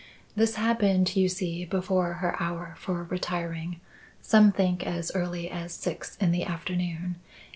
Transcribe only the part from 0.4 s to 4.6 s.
happened, you see, before her hour for retiring; some